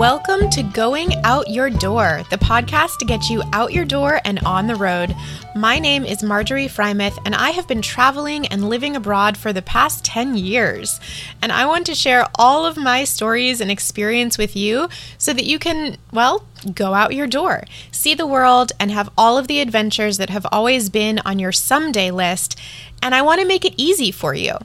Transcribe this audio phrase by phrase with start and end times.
[0.00, 4.38] Welcome to Going Out Your Door, the podcast to get you out your door and
[4.46, 5.14] on the road.
[5.54, 9.60] My name is Marjorie Frymouth, and I have been traveling and living abroad for the
[9.60, 11.00] past 10 years.
[11.42, 14.88] And I want to share all of my stories and experience with you
[15.18, 19.36] so that you can, well, go out your door, see the world, and have all
[19.36, 22.58] of the adventures that have always been on your someday list.
[23.02, 24.56] And I want to make it easy for you.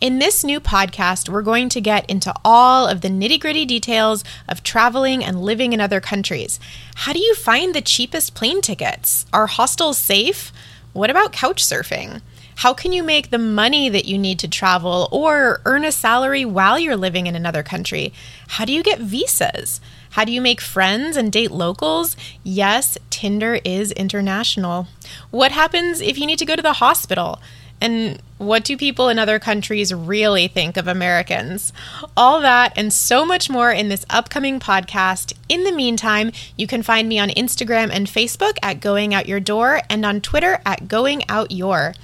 [0.00, 4.24] In this new podcast, we're going to get into all of the nitty gritty details
[4.48, 6.58] of traveling and living in other countries.
[6.94, 9.26] How do you find the cheapest plane tickets?
[9.30, 10.54] Are hostels safe?
[10.94, 12.22] What about couch surfing?
[12.56, 16.46] How can you make the money that you need to travel or earn a salary
[16.46, 18.14] while you're living in another country?
[18.48, 19.82] How do you get visas?
[20.12, 22.16] How do you make friends and date locals?
[22.42, 24.88] Yes, Tinder is international.
[25.30, 27.38] What happens if you need to go to the hospital?
[27.80, 31.72] And what do people in other countries really think of Americans?
[32.16, 35.34] All that and so much more in this upcoming podcast.
[35.48, 39.40] In the meantime, you can find me on Instagram and Facebook at Going Out Your
[39.40, 41.94] Door and on Twitter at Going Out Your.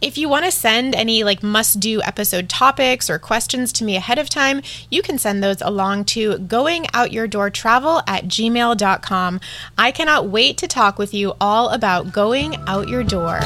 [0.00, 3.96] If you want to send any like must do episode topics or questions to me
[3.96, 4.60] ahead of time,
[4.90, 9.40] you can send those along to goingoutyourdoortravel at gmail.com.
[9.78, 13.40] I cannot wait to talk with you all about going out your door.